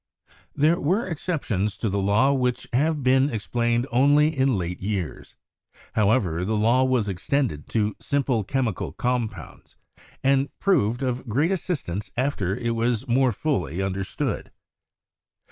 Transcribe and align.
There 0.55 0.79
were 0.79 1.05
exceptions 1.05 1.77
to 1.77 1.87
the 1.87 2.01
law 2.01 2.33
which 2.33 2.67
have 2.73 3.03
been 3.03 3.29
ex 3.29 3.45
plained 3.45 3.85
only 3.91 4.35
in 4.35 4.57
late 4.57 4.81
years. 4.81 5.35
However, 5.93 6.43
the 6.43 6.55
law 6.57 6.83
was 6.83 7.07
ex 7.07 7.27
tended 7.27 7.69
to 7.69 7.95
simple 7.99 8.43
chemical 8.43 8.93
compounds, 8.93 9.75
and 10.23 10.49
proved 10.57 11.03
of 11.03 11.29
great 11.29 11.51
assistance 11.51 12.09
after 12.17 12.57
it 12.57 12.71
was 12.71 13.07
more 13.07 13.31
fully 13.31 13.79
understood. 13.79 14.49